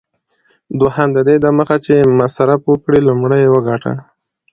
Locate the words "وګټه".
3.55-3.93